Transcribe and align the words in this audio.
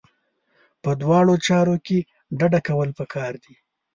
په 0.83 0.91
دواړو 1.01 1.33
چارو 1.47 1.75
کې 1.85 1.97
ډډه 2.39 2.59
کول 2.67 2.89
پکار 2.99 3.33
دي. 3.43 3.55